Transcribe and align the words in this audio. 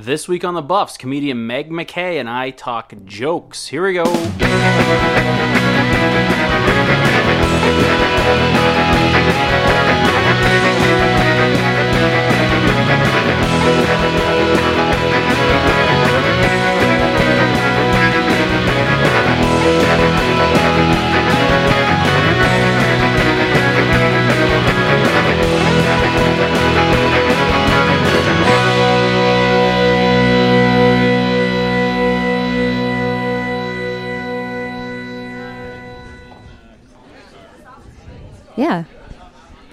This 0.00 0.28
week 0.28 0.44
on 0.44 0.54
the 0.54 0.62
Buffs, 0.62 0.96
comedian 0.96 1.48
Meg 1.48 1.72
MacKay 1.72 2.18
and 2.18 2.30
I 2.30 2.50
talk 2.50 2.92
jokes. 3.04 3.66
Here 3.66 3.84
we 3.84 3.94
go. 3.94 4.04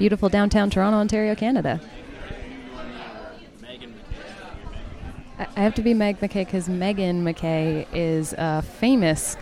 Beautiful 0.06 0.30
downtown 0.30 0.70
Toronto, 0.70 1.00
Ontario, 1.00 1.34
Canada. 1.34 1.82
I 5.40 5.60
have 5.60 5.74
to 5.74 5.82
be 5.82 5.96
Meg 5.96 6.22
MacKay 6.22 6.46
because 6.46 6.70
Megan 6.70 7.24
McKay 7.24 7.88
is 7.92 8.36
a 8.38 8.62
famous 8.62 9.36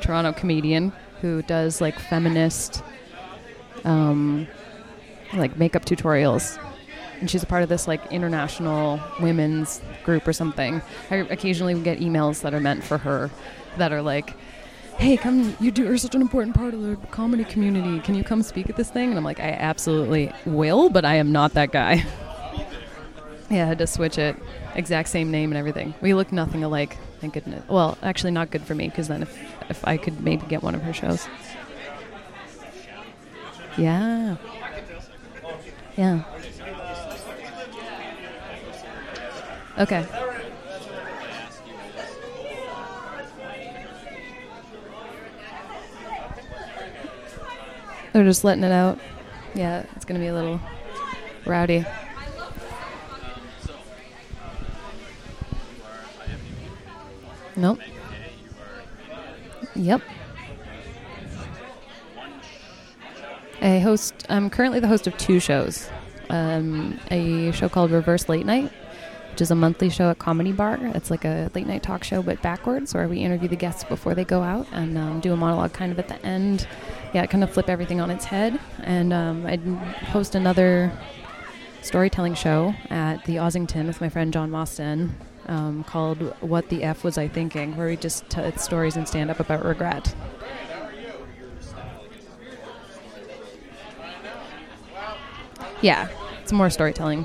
Toronto 0.00 0.32
comedian 0.32 0.92
who 1.20 1.42
does 1.42 1.80
like 1.80 1.96
feminist, 1.96 2.82
um, 3.84 4.48
like 5.32 5.56
makeup 5.56 5.84
tutorials, 5.84 6.58
and 7.20 7.30
she's 7.30 7.44
a 7.44 7.46
part 7.46 7.62
of 7.62 7.68
this 7.68 7.86
like 7.86 8.04
international 8.10 9.00
women's 9.20 9.80
group 10.02 10.26
or 10.26 10.32
something. 10.32 10.82
I 11.12 11.18
occasionally 11.18 11.80
get 11.80 12.00
emails 12.00 12.42
that 12.42 12.52
are 12.52 12.58
meant 12.58 12.82
for 12.82 12.98
her, 12.98 13.30
that 13.76 13.92
are 13.92 14.02
like, 14.02 14.34
"Hey, 15.00 15.16
come! 15.16 15.56
You 15.60 15.70
do 15.70 15.84
you're 15.84 15.96
such 15.96 16.14
an 16.14 16.20
important 16.20 16.54
part 16.54 16.74
of 16.74 16.82
the 16.82 16.96
comedy 17.10 17.44
community. 17.44 18.00
Can 18.00 18.14
you 18.14 18.22
come 18.22 18.42
speak 18.42 18.68
at 18.68 18.76
this 18.76 18.90
thing?" 18.90 19.08
And 19.08 19.18
I'm 19.18 19.24
like, 19.24 19.40
"I 19.40 19.50
absolutely 19.52 20.30
will, 20.44 20.90
but 20.90 21.04
I 21.04 21.14
am 21.14 21.32
not 21.32 21.54
that 21.54 21.72
guy." 21.72 22.04
Yeah, 23.52 23.64
I 23.64 23.66
had 23.66 23.78
to 23.78 23.86
switch 23.88 24.16
it. 24.16 24.36
Exact 24.76 25.08
same 25.08 25.32
name 25.32 25.50
and 25.50 25.58
everything. 25.58 25.92
We 26.00 26.14
look 26.14 26.30
nothing 26.30 26.62
alike. 26.62 26.96
Thank 27.20 27.34
goodness. 27.34 27.64
Well, 27.68 27.98
actually, 28.00 28.30
not 28.30 28.52
good 28.52 28.62
for 28.62 28.76
me 28.76 28.88
because 28.88 29.08
then 29.08 29.22
if 29.22 29.36
if 29.68 29.84
I 29.84 29.96
could 29.96 30.20
maybe 30.20 30.46
get 30.46 30.62
one 30.62 30.76
of 30.76 30.82
her 30.82 30.92
shows. 30.92 31.26
Yeah. 33.76 34.36
Yeah. 35.96 36.22
Okay. 39.78 40.06
They're 48.12 48.24
just 48.24 48.44
letting 48.44 48.64
it 48.64 48.72
out. 48.72 48.98
Yeah, 49.54 49.84
it's 49.96 50.04
gonna 50.04 50.20
be 50.20 50.26
a 50.26 50.34
little 50.34 50.60
rowdy. 51.46 51.84
Nope. 57.56 57.78
Yep. 59.74 60.02
I 63.60 63.78
host. 63.78 64.26
I'm 64.28 64.48
currently 64.48 64.80
the 64.80 64.88
host 64.88 65.06
of 65.06 65.16
two 65.18 65.40
shows. 65.40 65.88
Um, 66.30 66.98
a 67.10 67.50
show 67.52 67.68
called 67.68 67.90
Reverse 67.90 68.28
Late 68.28 68.46
Night, 68.46 68.72
which 69.40 69.46
is 69.46 69.50
a 69.50 69.54
monthly 69.54 69.88
show 69.88 70.10
at 70.10 70.18
Comedy 70.18 70.52
Bar. 70.52 70.78
It's 70.94 71.10
like 71.10 71.24
a 71.24 71.50
late 71.54 71.66
night 71.66 71.82
talk 71.82 72.04
show, 72.04 72.20
but 72.20 72.42
backwards, 72.42 72.92
where 72.92 73.08
we 73.08 73.20
interview 73.20 73.48
the 73.48 73.56
guests 73.56 73.84
before 73.84 74.14
they 74.14 74.22
go 74.22 74.42
out 74.42 74.66
and 74.70 74.98
um, 74.98 75.18
do 75.20 75.32
a 75.32 75.36
monologue 75.36 75.72
kind 75.72 75.90
of 75.90 75.98
at 75.98 76.08
the 76.08 76.22
end. 76.26 76.68
Yeah, 77.14 77.24
kind 77.24 77.42
of 77.42 77.50
flip 77.50 77.70
everything 77.70 78.02
on 78.02 78.10
its 78.10 78.26
head. 78.26 78.60
And 78.82 79.14
um, 79.14 79.46
I 79.46 79.56
host 80.08 80.34
another 80.34 80.92
storytelling 81.80 82.34
show 82.34 82.74
at 82.90 83.24
the 83.24 83.36
Ossington 83.36 83.86
with 83.86 84.02
my 84.02 84.10
friend 84.10 84.30
John 84.30 84.50
Mostyn 84.50 85.16
um, 85.46 85.84
called 85.84 86.18
"What 86.42 86.68
the 86.68 86.82
F 86.82 87.02
Was 87.02 87.16
I 87.16 87.26
Thinking," 87.26 87.78
where 87.78 87.86
we 87.86 87.96
just 87.96 88.28
tell 88.28 88.54
stories 88.58 88.94
and 88.94 89.08
stand 89.08 89.30
up 89.30 89.40
about 89.40 89.64
regret. 89.64 90.14
Yeah, 95.80 96.08
it's 96.42 96.52
more 96.52 96.68
storytelling. 96.68 97.24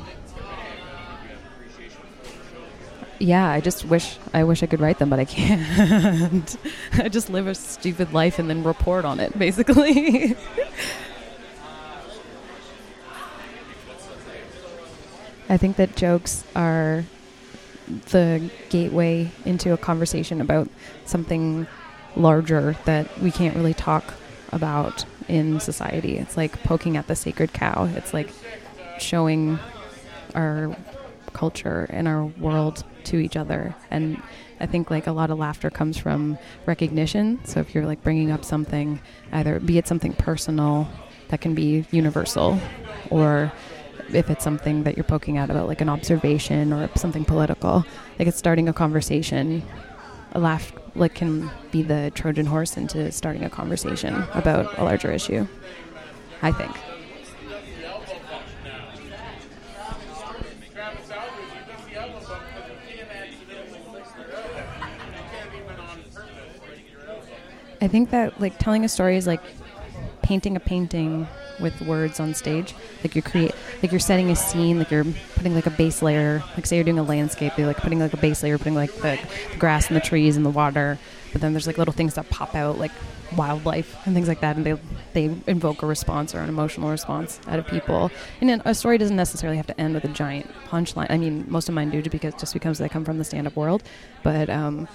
Yeah, 3.19 3.49
I 3.49 3.61
just 3.61 3.85
wish 3.85 4.17
I 4.33 4.43
wish 4.43 4.61
I 4.61 4.65
could 4.65 4.81
write 4.81 4.99
them, 4.99 5.09
but 5.09 5.19
I 5.19 5.25
can't. 5.25 6.57
I 6.93 7.07
just 7.07 7.29
live 7.29 7.47
a 7.47 7.55
stupid 7.55 8.11
life 8.13 8.39
and 8.39 8.49
then 8.49 8.63
report 8.63 9.05
on 9.05 9.19
it, 9.21 9.37
basically. 9.39 10.35
I 15.47 15.57
think 15.57 15.77
that 15.77 15.95
jokes 15.95 16.43
are 16.55 17.05
the 18.09 18.49
gateway 18.69 19.31
into 19.45 19.71
a 19.73 19.77
conversation 19.77 20.41
about 20.41 20.67
something 21.05 21.67
larger 22.15 22.75
that 22.85 23.19
we 23.19 23.31
can't 23.31 23.55
really 23.55 23.75
talk 23.75 24.15
about 24.51 25.05
in 25.27 25.59
society. 25.59 26.17
It's 26.17 26.35
like 26.35 26.63
poking 26.63 26.97
at 26.97 27.07
the 27.07 27.15
sacred 27.15 27.53
cow. 27.53 27.85
It's 27.95 28.13
like 28.13 28.31
showing 28.99 29.59
our 30.33 30.75
culture 31.35 31.85
and 31.91 32.07
our 32.07 32.25
world 32.25 32.83
to 33.03 33.17
each 33.17 33.37
other. 33.37 33.75
And 33.91 34.19
I 34.59 34.65
think 34.65 34.89
like 34.89 35.05
a 35.05 35.11
lot 35.11 35.29
of 35.29 35.37
laughter 35.37 35.69
comes 35.69 35.97
from 35.97 36.39
recognition. 36.65 37.39
So 37.45 37.59
if 37.59 37.75
you're 37.75 37.85
like 37.85 38.01
bringing 38.01 38.31
up 38.31 38.43
something, 38.43 38.99
either 39.31 39.59
be 39.59 39.77
it 39.77 39.87
something 39.87 40.13
personal 40.13 40.87
that 41.27 41.41
can 41.41 41.53
be 41.53 41.85
universal 41.91 42.59
or 43.11 43.51
if 44.13 44.29
it's 44.29 44.43
something 44.43 44.83
that 44.83 44.95
you're 44.95 45.03
poking 45.03 45.37
at 45.37 45.49
about 45.49 45.67
like 45.67 45.81
an 45.81 45.89
observation 45.89 46.71
or 46.71 46.89
something 46.95 47.25
political 47.25 47.83
like 48.19 48.27
it's 48.27 48.37
starting 48.37 48.69
a 48.69 48.73
conversation 48.73 49.63
a 50.33 50.39
laugh 50.39 50.71
like 50.93 51.15
can 51.15 51.49
be 51.71 51.81
the 51.81 52.11
trojan 52.13 52.45
horse 52.45 52.77
into 52.77 53.11
starting 53.11 53.43
a 53.43 53.49
conversation 53.49 54.13
about 54.33 54.77
a 54.77 54.83
larger 54.83 55.11
issue 55.11 55.47
i 56.43 56.51
think 56.51 56.71
i 67.85 67.87
think 67.87 68.09
that 68.09 68.39
like 68.41 68.57
telling 68.57 68.83
a 68.83 68.89
story 68.89 69.15
is 69.15 69.27
like 69.27 69.41
painting 70.21 70.55
a 70.55 70.59
painting 70.59 71.27
with 71.59 71.79
words 71.81 72.19
on 72.19 72.33
stage. 72.33 72.73
Like 73.03 73.15
you're 73.15 73.21
create, 73.21 73.51
like 73.81 73.91
you're 73.91 73.99
setting 73.99 74.31
a 74.31 74.35
scene, 74.35 74.79
like 74.79 74.91
you're 74.91 75.05
putting 75.35 75.53
like 75.53 75.67
a 75.67 75.71
base 75.71 76.01
layer. 76.01 76.43
Like 76.55 76.65
say 76.65 76.77
you're 76.77 76.83
doing 76.83 76.99
a 76.99 77.03
landscape, 77.03 77.53
you're 77.57 77.67
like 77.67 77.77
putting 77.77 77.99
like 77.99 78.13
a 78.13 78.17
base 78.17 78.43
layer, 78.43 78.57
putting 78.57 78.75
like 78.75 78.93
the, 78.95 79.19
the 79.51 79.57
grass 79.57 79.87
and 79.87 79.95
the 79.95 80.01
trees 80.01 80.35
and 80.35 80.45
the 80.45 80.49
water. 80.49 80.97
But 81.35 81.41
then 81.41 81.51
there's 81.51 81.67
like 81.67 81.77
little 81.77 81.93
things 81.93 82.13
that 82.13 82.29
pop 82.29 82.55
out, 82.55 82.79
like 82.79 82.93
wildlife 83.35 83.93
and 84.05 84.15
things 84.15 84.29
like 84.29 84.39
that, 84.39 84.55
and 84.55 84.65
they 84.65 84.79
they 85.11 85.25
invoke 85.47 85.83
a 85.83 85.85
response 85.85 86.33
or 86.33 86.39
an 86.39 86.47
emotional 86.47 86.89
response 86.89 87.41
out 87.47 87.59
of 87.59 87.67
people. 87.67 88.09
And 88.39 88.49
then 88.49 88.61
a 88.63 88.73
story 88.73 88.97
doesn't 88.97 89.17
necessarily 89.17 89.57
have 89.57 89.67
to 89.67 89.77
end 89.77 89.95
with 89.95 90.05
a 90.05 90.07
giant 90.07 90.49
punchline. 90.69 91.07
I 91.09 91.17
mean, 91.17 91.43
most 91.49 91.67
of 91.67 91.75
mine 91.75 91.89
do, 91.89 92.01
because 92.09 92.35
just 92.35 92.53
because 92.53 92.77
they 92.77 92.87
come 92.87 93.03
from 93.03 93.17
the 93.17 93.25
stand-up 93.25 93.57
world, 93.57 93.83
but 94.23 94.49
um, 94.49 94.87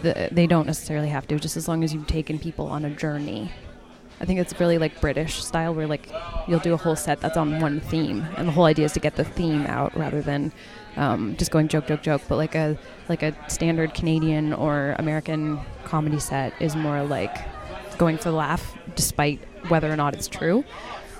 the, 0.00 0.30
they 0.32 0.46
don't 0.46 0.66
necessarily 0.66 1.10
have 1.10 1.28
to. 1.28 1.38
Just 1.38 1.58
as 1.58 1.68
long 1.68 1.84
as 1.84 1.92
you've 1.92 2.06
taken 2.06 2.38
people 2.38 2.68
on 2.68 2.86
a 2.86 2.90
journey 2.90 3.52
I 4.20 4.24
think 4.24 4.40
it's 4.40 4.58
really 4.58 4.78
like 4.78 5.00
British 5.00 5.42
style, 5.44 5.74
where 5.74 5.86
like 5.86 6.10
you'll 6.48 6.60
do 6.60 6.72
a 6.72 6.76
whole 6.76 6.96
set 6.96 7.20
that's 7.20 7.36
on 7.36 7.60
one 7.60 7.80
theme, 7.80 8.24
and 8.36 8.48
the 8.48 8.52
whole 8.52 8.64
idea 8.64 8.86
is 8.86 8.92
to 8.92 9.00
get 9.00 9.16
the 9.16 9.24
theme 9.24 9.66
out 9.66 9.96
rather 9.96 10.22
than 10.22 10.52
um, 10.96 11.36
just 11.36 11.50
going 11.50 11.68
joke, 11.68 11.86
joke, 11.86 12.02
joke. 12.02 12.22
But 12.28 12.36
like 12.36 12.54
a 12.54 12.78
like 13.08 13.22
a 13.22 13.34
standard 13.48 13.94
Canadian 13.94 14.52
or 14.52 14.96
American 14.98 15.60
comedy 15.84 16.18
set 16.18 16.54
is 16.60 16.74
more 16.74 17.02
like 17.04 17.36
going 17.98 18.16
for 18.16 18.30
the 18.30 18.36
laugh, 18.36 18.74
despite 18.94 19.40
whether 19.68 19.90
or 19.90 19.96
not 19.96 20.14
it's 20.14 20.28
true. 20.28 20.64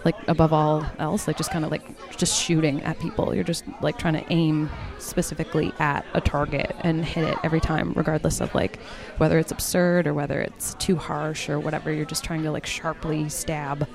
Like 0.06 0.28
above 0.28 0.52
all 0.52 0.86
else, 1.00 1.26
like 1.26 1.36
just 1.36 1.50
kind 1.50 1.64
of 1.64 1.72
like 1.72 1.82
just 2.16 2.40
shooting 2.40 2.80
at 2.82 3.00
people. 3.00 3.34
You're 3.34 3.42
just 3.42 3.64
like 3.82 3.98
trying 3.98 4.14
to 4.14 4.24
aim 4.32 4.70
specifically 5.00 5.72
at 5.80 6.06
a 6.14 6.20
target 6.20 6.76
and 6.84 7.04
hit 7.04 7.24
it 7.24 7.36
every 7.42 7.60
time, 7.60 7.92
regardless 7.94 8.40
of 8.40 8.54
like 8.54 8.78
whether 9.18 9.36
it's 9.36 9.50
absurd 9.50 10.06
or 10.06 10.14
whether 10.14 10.40
it's 10.40 10.74
too 10.74 10.94
harsh 10.94 11.48
or 11.48 11.58
whatever. 11.58 11.92
You're 11.92 12.04
just 12.04 12.22
trying 12.22 12.44
to 12.44 12.52
like 12.52 12.66
sharply 12.66 13.28
stab 13.28 13.88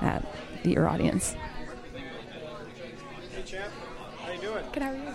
at 0.00 0.26
the, 0.64 0.72
your 0.72 0.88
audience. 0.88 1.36
Hey, 3.32 3.42
champ. 3.44 3.72
How 4.24 4.32
you 4.32 4.40
doing? 4.40 4.64
Good, 4.72 4.82
how 4.82 4.90
are 4.90 4.96
you? 4.96 5.09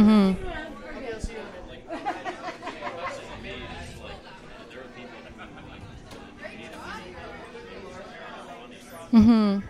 Mm-hmm. 0.00 0.32
Mm-hmm. 9.12 9.60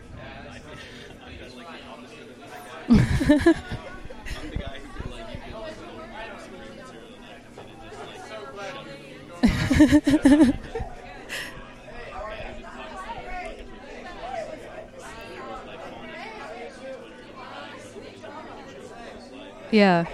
yeah. 19.71 20.05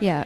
Yeah. 0.00 0.24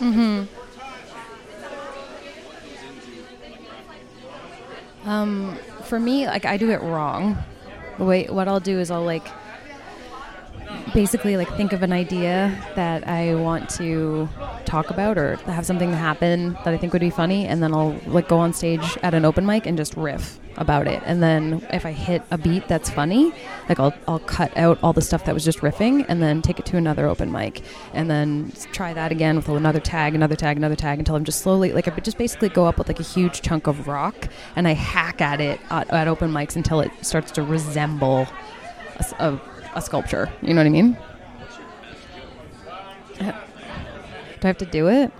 Mm-hmm. 0.00 0.44
Um, 5.08 5.56
for 5.84 6.00
me, 6.00 6.26
like 6.26 6.44
I 6.44 6.56
do 6.56 6.70
it 6.70 6.80
wrong. 6.80 7.38
Way 7.98 8.26
what 8.26 8.48
I'll 8.48 8.60
do 8.60 8.78
is 8.78 8.90
I'll 8.90 9.04
like 9.04 9.26
basically 10.94 11.36
like 11.36 11.48
think 11.56 11.72
of 11.72 11.82
an 11.82 11.92
idea 11.92 12.56
that 12.74 13.06
I 13.08 13.34
want 13.34 13.68
to 13.70 14.28
talk 14.64 14.90
about 14.90 15.18
or 15.18 15.36
have 15.46 15.66
something 15.66 15.92
happen 15.92 16.54
that 16.64 16.68
I 16.68 16.76
think 16.76 16.92
would 16.92 17.00
be 17.00 17.10
funny 17.10 17.46
and 17.46 17.62
then 17.62 17.74
I'll 17.74 17.98
like 18.06 18.28
go 18.28 18.38
on 18.38 18.52
stage 18.52 18.98
at 19.02 19.14
an 19.14 19.24
open 19.24 19.46
mic 19.46 19.66
and 19.66 19.76
just 19.76 19.96
riff 19.96 20.38
about 20.56 20.86
it. 20.86 21.02
And 21.06 21.22
then 21.22 21.66
if 21.72 21.86
I 21.86 21.92
hit 21.92 22.22
a 22.30 22.36
beat 22.36 22.68
that's 22.68 22.90
funny, 22.90 23.32
like 23.68 23.80
I'll 23.80 23.94
I'll 24.06 24.18
cut 24.18 24.56
out 24.56 24.78
all 24.82 24.92
the 24.92 25.00
stuff 25.00 25.24
that 25.24 25.34
was 25.34 25.44
just 25.44 25.60
riffing 25.60 26.04
and 26.08 26.22
then 26.22 26.42
take 26.42 26.58
it 26.58 26.66
to 26.66 26.76
another 26.76 27.06
open 27.06 27.32
mic 27.32 27.62
and 27.94 28.10
then 28.10 28.52
try 28.72 28.92
that 28.92 29.12
again 29.12 29.36
with 29.36 29.48
another 29.48 29.80
tag, 29.80 30.14
another 30.14 30.36
tag, 30.36 30.56
another 30.56 30.76
tag 30.76 30.98
until 30.98 31.16
I'm 31.16 31.24
just 31.24 31.40
slowly 31.40 31.72
like 31.72 31.88
I 31.88 32.00
just 32.00 32.18
basically 32.18 32.50
go 32.50 32.66
up 32.66 32.78
with 32.78 32.88
like 32.88 33.00
a 33.00 33.04
huge 33.04 33.42
chunk 33.42 33.66
of 33.66 33.88
rock 33.88 34.28
and 34.56 34.68
I 34.68 34.72
hack 34.72 35.20
at 35.20 35.40
it 35.40 35.60
at, 35.70 35.90
at 35.90 36.08
open 36.08 36.30
mics 36.30 36.56
until 36.56 36.80
it 36.80 36.90
starts 37.00 37.32
to 37.32 37.42
resemble 37.42 38.26
a, 38.98 39.26
a 39.26 39.40
a 39.74 39.82
sculpture. 39.82 40.30
You 40.42 40.54
know 40.54 40.60
what 40.60 40.66
I 40.66 40.70
mean? 40.70 40.96
Do 43.18 44.48
I 44.48 44.48
have 44.48 44.58
to 44.58 44.66
do 44.66 44.88
it? 44.88 45.12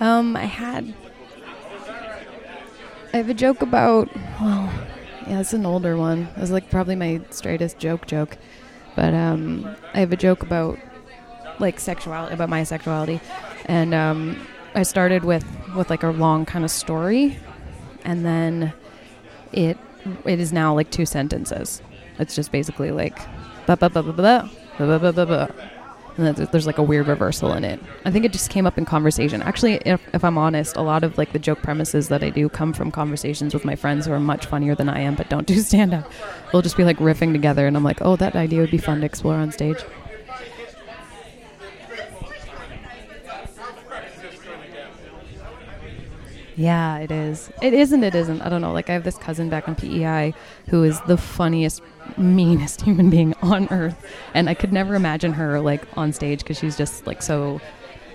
Um, 0.00 0.36
I 0.36 0.44
had. 0.44 0.92
I 3.14 3.16
have 3.16 3.30
a 3.30 3.34
joke 3.34 3.62
about. 3.62 4.14
Well, 4.38 4.70
yeah, 5.26 5.40
it's 5.40 5.54
an 5.54 5.64
older 5.64 5.96
one. 5.96 6.28
It 6.36 6.40
was 6.40 6.50
like 6.50 6.68
probably 6.68 6.94
my 6.94 7.22
straightest 7.30 7.78
joke 7.78 8.06
joke, 8.06 8.36
but 8.96 9.14
um, 9.14 9.74
I 9.94 10.00
have 10.00 10.12
a 10.12 10.16
joke 10.16 10.42
about 10.42 10.78
like 11.58 11.80
sexuality, 11.80 12.34
about 12.34 12.50
my 12.50 12.64
sexuality, 12.64 13.18
and 13.64 13.94
um, 13.94 14.46
I 14.74 14.82
started 14.82 15.24
with 15.24 15.46
with 15.74 15.90
like 15.90 16.02
a 16.02 16.10
long 16.10 16.44
kind 16.44 16.64
of 16.64 16.70
story, 16.70 17.38
and 18.04 18.24
then 18.24 18.72
it 19.52 19.78
it 20.24 20.40
is 20.40 20.52
now 20.52 20.74
like 20.74 20.90
two 20.90 21.06
sentences. 21.06 21.82
It's 22.18 22.34
just 22.34 22.52
basically 22.52 22.90
like 22.90 23.18
ba 23.66 23.76
ba. 23.76 25.50
And 26.16 26.36
there's 26.36 26.66
like 26.66 26.78
a 26.78 26.82
weird 26.82 27.08
reversal 27.08 27.52
in 27.54 27.64
it. 27.64 27.80
I 28.04 28.10
think 28.12 28.24
it 28.24 28.32
just 28.32 28.48
came 28.48 28.66
up 28.66 28.78
in 28.78 28.84
conversation. 28.84 29.42
Actually, 29.42 29.74
if, 29.84 30.00
if 30.14 30.22
I'm 30.22 30.38
honest, 30.38 30.76
a 30.76 30.80
lot 30.80 31.02
of 31.02 31.18
like 31.18 31.32
the 31.32 31.40
joke 31.40 31.60
premises 31.60 32.08
that 32.08 32.22
I 32.22 32.30
do 32.30 32.48
come 32.48 32.72
from 32.72 32.92
conversations 32.92 33.52
with 33.52 33.64
my 33.64 33.74
friends 33.74 34.06
who 34.06 34.12
are 34.12 34.20
much 34.20 34.46
funnier 34.46 34.76
than 34.76 34.88
I 34.88 35.00
am, 35.00 35.16
but 35.16 35.28
don't 35.28 35.46
do 35.46 35.58
stand 35.60 35.92
up. 35.92 36.08
We'll 36.52 36.62
just 36.62 36.76
be 36.76 36.84
like 36.84 36.98
riffing 36.98 37.32
together, 37.32 37.66
and 37.66 37.76
I'm 37.76 37.82
like, 37.82 38.00
oh, 38.00 38.14
that 38.16 38.36
idea 38.36 38.60
would 38.60 38.70
be 38.70 38.78
fun 38.78 39.00
to 39.00 39.06
explore 39.06 39.34
on 39.34 39.50
stage. 39.50 39.78
Yeah, 46.56 46.98
it 46.98 47.10
is. 47.10 47.50
It 47.62 47.74
isn't. 47.74 48.04
It 48.04 48.14
isn't. 48.14 48.40
I 48.42 48.48
don't 48.48 48.60
know. 48.60 48.72
Like 48.72 48.88
I 48.88 48.92
have 48.92 49.04
this 49.04 49.18
cousin 49.18 49.48
back 49.48 49.68
on 49.68 49.74
PEI 49.74 50.34
who 50.68 50.84
is 50.84 51.00
the 51.02 51.16
funniest, 51.16 51.82
meanest 52.16 52.80
human 52.82 53.10
being 53.10 53.34
on 53.42 53.68
earth, 53.70 54.06
and 54.34 54.48
I 54.48 54.54
could 54.54 54.72
never 54.72 54.94
imagine 54.94 55.32
her 55.32 55.60
like 55.60 55.82
on 55.96 56.12
stage 56.12 56.40
because 56.40 56.58
she's 56.58 56.76
just 56.76 57.06
like 57.06 57.22
so, 57.22 57.60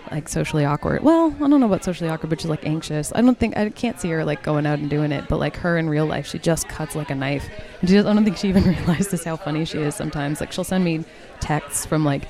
like 0.10 0.30
socially 0.30 0.64
awkward. 0.64 1.04
Well, 1.04 1.36
I 1.36 1.48
don't 1.50 1.60
know 1.60 1.66
about 1.66 1.84
socially 1.84 2.10
awkward, 2.10 2.30
but 2.30 2.40
she's 2.40 2.50
like 2.50 2.66
anxious. 2.66 3.12
I 3.14 3.22
don't 3.22 3.38
think 3.38 3.58
I 3.58 3.70
can't 3.72 4.00
see 4.00 4.10
her 4.12 4.24
like 4.24 4.42
going 4.42 4.66
out 4.66 4.80
and 4.80 4.90
doing 4.90 5.12
it, 5.12 5.26
but 5.28 5.38
like 5.38 5.58
her 5.58 5.78
in 5.78 5.90
real 5.90 6.06
life, 6.06 6.26
she 6.28 6.40
just 6.40 6.70
cuts 6.70 6.96
like 6.96 7.10
a 7.10 7.16
knife. 7.16 7.50
And 7.82 7.90
she 7.90 7.96
just, 7.96 8.08
I 8.08 8.14
don't 8.14 8.24
think 8.24 8.38
she 8.38 8.48
even 8.48 8.64
realizes 8.76 9.24
how 9.26 9.36
funny 9.36 9.66
she 9.66 9.80
is 9.80 9.96
sometimes. 9.96 10.40
Like 10.40 10.54
she'll 10.54 10.64
send 10.64 10.86
me 10.86 11.04
texts 11.42 11.86
from 11.86 12.06
like 12.06 12.24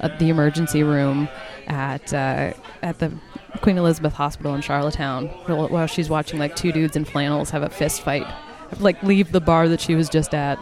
uh, 0.00 0.08
the 0.18 0.28
emergency 0.28 0.82
room 0.82 1.28
at 1.68 2.12
uh, 2.12 2.52
at 2.82 2.98
the 2.98 3.12
Queen 3.60 3.78
Elizabeth 3.78 4.12
Hospital 4.12 4.54
in 4.54 4.60
Charlottetown 4.60 5.28
while 5.46 5.86
she's 5.86 6.10
watching 6.10 6.38
like 6.38 6.56
two 6.56 6.72
dudes 6.72 6.96
in 6.96 7.04
flannels 7.04 7.50
have 7.50 7.62
a 7.62 7.70
fist 7.70 8.02
fight, 8.02 8.26
like 8.80 9.02
leave 9.02 9.32
the 9.32 9.40
bar 9.40 9.68
that 9.68 9.80
she 9.80 9.94
was 9.94 10.08
just 10.08 10.34
at 10.34 10.58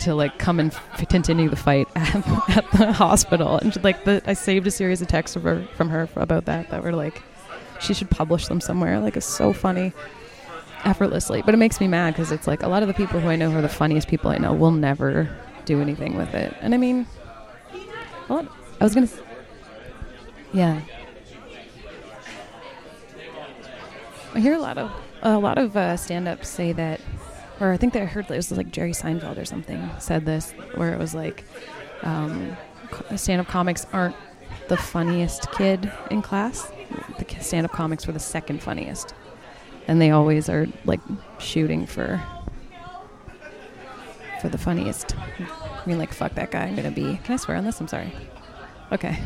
to 0.00 0.14
like 0.14 0.38
come 0.38 0.60
and 0.60 0.72
f- 0.72 1.08
continue 1.08 1.48
the 1.48 1.56
fight 1.56 1.88
at, 1.96 2.16
at 2.56 2.70
the 2.72 2.92
hospital. 2.92 3.58
And 3.58 3.72
she, 3.72 3.80
like 3.80 4.04
the, 4.04 4.22
I 4.26 4.34
saved 4.34 4.66
a 4.66 4.70
series 4.70 5.00
of 5.00 5.08
texts 5.08 5.36
her, 5.36 5.66
from 5.74 5.88
her 5.88 6.08
about 6.16 6.44
that 6.44 6.70
that 6.70 6.82
were 6.82 6.92
like 6.92 7.22
she 7.80 7.94
should 7.94 8.10
publish 8.10 8.46
them 8.48 8.60
somewhere. 8.60 9.00
Like 9.00 9.16
it's 9.16 9.26
so 9.26 9.52
funny 9.52 9.92
effortlessly. 10.84 11.42
But 11.42 11.54
it 11.54 11.58
makes 11.58 11.80
me 11.80 11.88
mad 11.88 12.14
because 12.14 12.32
it's 12.32 12.46
like 12.46 12.62
a 12.62 12.68
lot 12.68 12.82
of 12.82 12.88
the 12.88 12.94
people 12.94 13.20
who 13.20 13.28
I 13.28 13.36
know 13.36 13.50
who 13.50 13.58
are 13.58 13.62
the 13.62 13.68
funniest 13.68 14.08
people 14.08 14.30
I 14.30 14.38
know 14.38 14.52
will 14.52 14.70
never 14.70 15.28
do 15.64 15.80
anything 15.80 16.16
with 16.16 16.34
it. 16.34 16.54
And 16.60 16.74
I 16.74 16.78
mean, 16.78 17.06
well, 18.28 18.46
I 18.80 18.84
was 18.84 18.94
gonna. 18.94 19.08
Yeah. 20.52 20.80
I 24.36 24.40
hear 24.40 24.52
a 24.52 24.58
lot 24.58 24.76
of 24.76 24.92
a 25.22 25.38
lot 25.38 25.56
of 25.56 25.74
uh, 25.78 25.96
stand-ups 25.96 26.46
say 26.46 26.72
that, 26.72 27.00
or 27.58 27.72
I 27.72 27.78
think 27.78 27.94
that 27.94 28.02
I 28.02 28.04
heard 28.04 28.30
it 28.30 28.36
was 28.36 28.52
like 28.52 28.70
Jerry 28.70 28.92
Seinfeld 28.92 29.38
or 29.38 29.46
something 29.46 29.88
said 29.98 30.26
this, 30.26 30.50
where 30.74 30.92
it 30.92 30.98
was 30.98 31.14
like, 31.14 31.44
um, 32.02 32.54
stand-up 33.16 33.46
comics 33.46 33.86
aren't 33.94 34.14
the 34.68 34.76
funniest 34.76 35.50
kid 35.52 35.90
in 36.10 36.20
class. 36.20 36.70
The 37.18 37.24
stand-up 37.40 37.72
comics 37.72 38.06
were 38.06 38.12
the 38.12 38.18
second 38.18 38.62
funniest, 38.62 39.14
and 39.88 40.02
they 40.02 40.10
always 40.10 40.50
are 40.50 40.66
like 40.84 41.00
shooting 41.38 41.86
for 41.86 42.22
for 44.42 44.50
the 44.50 44.58
funniest. 44.58 45.16
I 45.18 45.82
mean, 45.86 45.96
like, 45.96 46.12
fuck 46.12 46.34
that 46.34 46.50
guy. 46.50 46.66
I'm 46.66 46.76
gonna 46.76 46.90
be. 46.90 47.18
Can 47.24 47.32
I 47.32 47.36
swear 47.36 47.56
on 47.56 47.64
this? 47.64 47.80
I'm 47.80 47.88
sorry. 47.88 48.12
Okay 48.92 49.18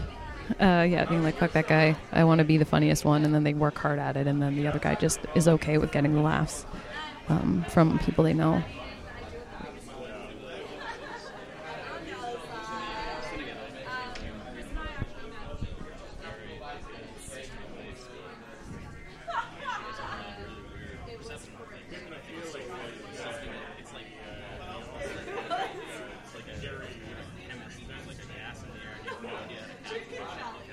uh, 0.61 0.87
yeah, 0.89 1.05
being 1.05 1.23
like, 1.23 1.37
fuck 1.37 1.53
that 1.53 1.69
guy. 1.69 1.97
I 2.13 2.25
want 2.25 2.39
to 2.39 2.45
be 2.45 2.57
the 2.57 2.65
funniest 2.65 3.05
one. 3.05 3.25
And 3.25 3.35
then 3.35 3.45
they 3.45 3.55
work 3.55 3.79
hard 3.79 3.99
at 3.99 4.17
it. 4.17 4.27
And 4.27 4.41
then 4.41 4.57
the 4.57 4.67
other 4.67 4.79
guy 4.79 4.95
just 4.95 5.21
is 5.35 5.47
okay 5.49 5.79
with 5.79 5.93
getting 5.93 6.15
the 6.15 6.21
laughs 6.21 6.67
um, 7.29 7.65
from 7.69 7.99
people 8.01 8.25
they 8.25 8.35
know. 8.35 8.63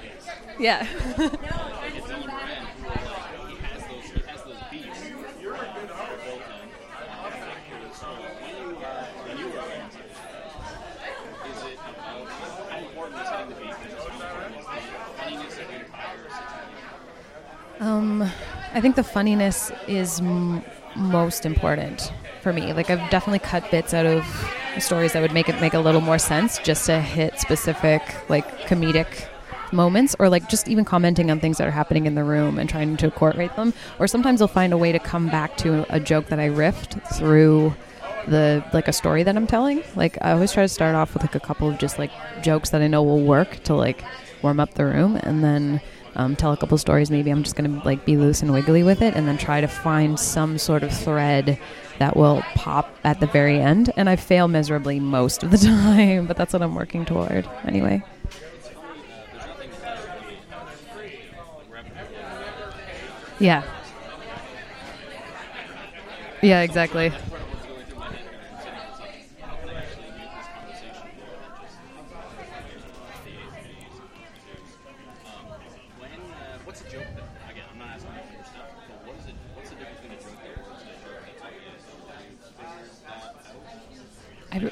Yeah. 0.60 0.88
Um, 17.80 18.22
I 18.74 18.82
think 18.82 18.96
the 18.96 19.04
funniness 19.04 19.72
is 19.88 20.20
m- 20.20 20.64
most 20.96 21.46
important 21.46 22.12
for 22.42 22.54
me. 22.54 22.74
Like 22.74 22.90
I've 22.90 23.10
definitely 23.10 23.40
cut 23.40 23.70
bits 23.72 23.94
out 23.94 24.06
of 24.06 24.24
stories 24.80 25.14
that 25.14 25.22
would 25.22 25.34
make 25.34 25.50
it 25.50 25.60
make 25.62 25.74
a 25.74 25.80
little 25.80 26.02
more 26.02 26.18
sense 26.18 26.58
just 26.60 26.86
to 26.86 27.00
hit 27.00 27.40
specific 27.40 28.02
like 28.30 28.48
comedic 28.62 29.28
moments 29.74 30.16
or 30.20 30.30
like 30.30 30.50
just 30.50 30.68
even 30.68 30.84
commenting 30.84 31.32
on 31.32 31.40
things 31.40 31.58
that 31.58 31.68
are 31.68 31.72
happening 31.72 32.06
in 32.06 32.16
the 32.16 32.24
room 32.24 32.60
and 32.60 32.70
trying 32.70 32.98
to 32.98 33.06
incorporate 33.06 33.56
them 33.56 33.74
or 34.00 34.08
sometimes 34.08 34.42
I'll 34.42 34.48
find 34.48 34.74
a 34.74 34.78
way 34.78 34.92
to 34.92 35.00
come 35.00 35.28
back 35.28 35.58
to 35.58 35.86
a 35.94 36.00
joke 36.00 36.28
that 36.28 36.40
I 36.40 36.50
riffed 36.50 37.02
through 37.16 37.74
the 38.28 38.64
like 38.74 38.88
a 38.88 38.94
story 38.94 39.24
that 39.24 39.36
I'm 39.36 39.48
telling. 39.48 39.84
Like 39.96 40.18
I 40.22 40.32
always 40.32 40.52
try 40.52 40.64
to 40.64 40.70
start 40.70 40.96
off 40.96 41.14
with 41.14 41.24
like 41.24 41.36
a 41.36 41.40
couple 41.40 41.70
of 41.70 41.78
just 41.78 41.98
like 41.98 42.12
jokes 42.42 42.70
that 42.72 42.82
I 42.82 42.88
know 42.88 43.04
will 43.04 43.24
work 43.24 43.64
to 43.64 43.74
like 43.74 44.04
warm 44.42 44.60
up 44.60 44.74
the 44.74 44.86
room 44.86 45.18
and 45.18 45.44
then 45.44 45.82
um, 46.16 46.36
tell 46.36 46.52
a 46.52 46.58
couple 46.58 46.78
stories. 46.78 47.10
Maybe 47.12 47.30
I'm 47.32 47.44
just 47.44 47.56
gonna 47.56 47.82
like 47.86 48.06
be 48.06 48.18
loose 48.18 48.42
and 48.42 48.52
wiggly 48.54 48.84
with 48.84 49.02
it 49.02 49.16
and 49.16 49.28
then 49.28 49.38
try 49.38 49.62
to 49.62 49.68
find 49.68 50.20
some 50.20 50.58
sort 50.58 50.84
of 50.84 50.92
thread 50.96 51.60
that 52.00 52.16
will 52.18 52.42
pop 52.56 52.94
at 53.04 53.20
the 53.20 53.28
very 53.28 53.60
end. 53.60 53.92
And 53.96 54.10
I 54.10 54.16
fail 54.16 54.48
miserably 54.48 55.00
most 55.00 55.44
of 55.44 55.52
the 55.52 55.58
time, 55.66 56.28
but 56.28 56.38
that's 56.38 56.54
what 56.54 56.62
I'm 56.62 56.76
working 56.76 57.06
toward 57.06 57.48
anyway. 57.66 58.04
Yeah. 63.40 63.64
Yeah, 66.42 66.62
exactly. 66.62 67.12
When, 75.98 76.10
uh, 76.10 76.58
what's 76.66 76.82
a 76.82 76.84
joke 76.86 77.06
that, 77.16 77.52
again, 77.52 77.66
I'm 77.72 77.80
not 77.80 77.90
asking 77.90 78.12
you 78.16 78.22
for 78.26 78.36
your 78.36 78.46
stuff, 78.46 78.70
but 78.90 79.08
what 79.08 79.16
is 79.20 79.26
it, 79.28 79.36
what's 79.54 79.70
the 79.70 79.76
difference 79.76 80.02
between 80.02 80.18
a 80.18 80.22
joke 80.22 80.42
that 80.42 80.58
works 80.66 80.82
and 80.82 80.90
a 80.90 80.98
joke 81.06 81.22
that's 81.22 81.42
like, 81.42 81.54
have 81.54 81.62
you 81.62 81.70
figured 81.70 82.98
that 83.06 83.14
out? 83.14 83.22
I, 83.22 83.22
uh, 83.22 83.22
um, 83.22 83.22
Is 83.22 83.22
there, 83.22 83.22
are 83.22 83.30
there, 83.38 83.46
are 83.46 83.62
there 83.62 83.70
things 83.70 83.86
that 83.86 84.02
you 84.02 84.02
see 84.02 84.02
in 84.02 84.02
a 84.02 84.02
joke 84.02 84.02
that 84.02 84.02
doesn't 84.02 84.02
work 84.02 84.02
or 84.02 84.02
a 84.02 84.02
joke 84.02 84.10
that 84.10 84.10
works, 84.10 84.28
or 84.28 84.41
is 84.60 84.64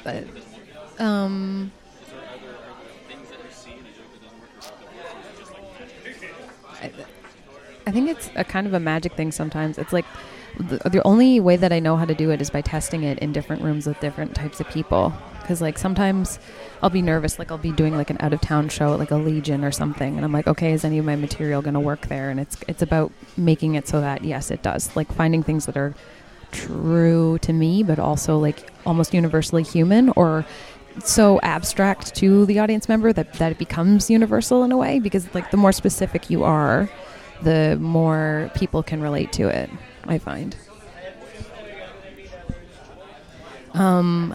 it 5.22 5.38
just 5.38 5.52
like 5.52 5.62
magic? 6.82 7.06
I 7.86 7.90
think 7.92 8.08
it's 8.08 8.30
a 8.36 8.44
kind 8.44 8.66
of 8.66 8.74
a 8.74 8.80
magic 8.80 9.14
thing 9.14 9.32
sometimes. 9.32 9.78
It's 9.78 9.92
like 9.92 10.04
the, 10.58 10.78
the 10.88 11.02
only 11.04 11.40
way 11.40 11.56
that 11.56 11.72
I 11.72 11.78
know 11.80 11.96
how 11.96 12.04
to 12.04 12.14
do 12.14 12.30
it 12.30 12.40
is 12.40 12.50
by 12.50 12.60
testing 12.60 13.02
it 13.04 13.18
in 13.18 13.32
different 13.32 13.62
rooms 13.62 13.86
with 13.86 13.98
different 14.00 14.34
types 14.34 14.60
of 14.60 14.68
people. 14.68 15.12
Because 15.40 15.60
like 15.60 15.78
sometimes 15.78 16.38
I'll 16.82 16.90
be 16.90 17.02
nervous, 17.02 17.38
like 17.38 17.50
I'll 17.50 17.58
be 17.58 17.72
doing 17.72 17.96
like 17.96 18.10
an 18.10 18.18
out 18.20 18.32
of 18.32 18.40
town 18.40 18.68
show, 18.68 18.92
at, 18.92 18.98
like 19.00 19.10
a 19.10 19.16
Legion 19.16 19.64
or 19.64 19.72
something, 19.72 20.14
and 20.16 20.24
I'm 20.24 20.32
like, 20.32 20.46
okay, 20.46 20.72
is 20.72 20.84
any 20.84 20.98
of 20.98 21.04
my 21.04 21.16
material 21.16 21.62
going 21.62 21.74
to 21.74 21.80
work 21.80 22.06
there? 22.06 22.30
And 22.30 22.38
it's 22.38 22.56
it's 22.68 22.82
about 22.82 23.10
making 23.36 23.74
it 23.74 23.88
so 23.88 24.00
that 24.00 24.22
yes, 24.22 24.50
it 24.52 24.62
does. 24.62 24.94
Like 24.94 25.10
finding 25.12 25.42
things 25.42 25.66
that 25.66 25.76
are 25.76 25.94
true 26.50 27.38
to 27.42 27.52
me, 27.52 27.82
but 27.82 27.98
also 27.98 28.38
like 28.38 28.70
almost 28.86 29.14
universally 29.14 29.62
human 29.62 30.10
or 30.10 30.44
so 30.98 31.40
abstract 31.42 32.14
to 32.16 32.46
the 32.46 32.58
audience 32.58 32.88
member 32.88 33.12
that, 33.12 33.32
that 33.34 33.52
it 33.52 33.58
becomes 33.58 34.10
universal 34.10 34.64
in 34.64 34.72
a 34.72 34.76
way 34.76 34.98
because 34.98 35.32
like 35.34 35.50
the 35.50 35.56
more 35.56 35.72
specific 35.72 36.30
you 36.30 36.44
are 36.44 36.88
the 37.42 37.78
more 37.80 38.50
people 38.54 38.82
can 38.82 39.00
relate 39.00 39.32
to 39.32 39.48
it 39.48 39.70
i 40.04 40.18
find. 40.18 40.56
Um 43.74 44.34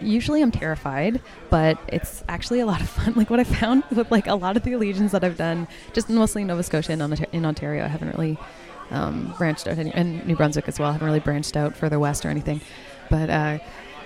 usually 0.00 0.42
i'm 0.42 0.52
terrified 0.52 1.20
but 1.50 1.76
it's 1.88 2.22
actually 2.28 2.60
a 2.60 2.66
lot 2.66 2.80
of 2.80 2.88
fun. 2.88 3.12
Like 3.16 3.30
what 3.30 3.40
i 3.40 3.44
found 3.44 3.82
with 3.90 4.10
like 4.12 4.28
a 4.28 4.36
lot 4.36 4.56
of 4.56 4.62
the 4.62 4.76
legions 4.76 5.10
that 5.10 5.24
i've 5.24 5.36
done 5.36 5.66
just 5.92 6.08
mostly 6.08 6.42
in 6.42 6.48
nova 6.48 6.62
scotia 6.62 6.92
and 6.92 7.26
in 7.32 7.44
ontario 7.44 7.84
i 7.84 7.88
haven't 7.88 8.16
really 8.16 8.38
um, 8.90 9.34
branched 9.38 9.66
out 9.66 9.78
and 9.78 10.26
new 10.26 10.36
brunswick 10.36 10.66
as 10.68 10.78
well 10.78 10.88
i 10.88 10.92
haven't 10.92 11.06
really 11.06 11.20
branched 11.20 11.56
out 11.56 11.76
further 11.76 11.98
west 11.98 12.24
or 12.24 12.28
anything. 12.28 12.60
But 13.10 13.30
uh, 13.30 13.58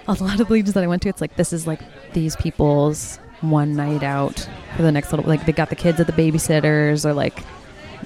a 0.08 0.12
lot 0.14 0.40
of 0.40 0.48
the 0.48 0.52
legions 0.52 0.74
that 0.74 0.84
I 0.84 0.86
went 0.86 1.02
to, 1.02 1.08
it's 1.08 1.20
like 1.20 1.36
this 1.36 1.52
is 1.52 1.66
like 1.66 1.80
these 2.12 2.36
people's 2.36 3.18
one 3.40 3.74
night 3.74 4.02
out 4.02 4.48
for 4.76 4.82
the 4.82 4.92
next 4.92 5.12
little 5.12 5.28
like 5.28 5.44
they 5.46 5.52
got 5.52 5.68
the 5.68 5.76
kids 5.76 5.98
at 5.98 6.06
the 6.06 6.12
babysitters 6.12 7.04
or 7.04 7.12
like 7.12 7.42